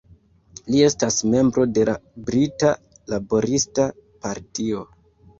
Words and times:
Li 0.75 0.79
estas 0.85 1.17
membro 1.33 1.65
de 1.77 1.83
la 1.89 1.93
Brita 2.29 2.71
Laborista 3.13 3.85
Partio. 4.25 4.81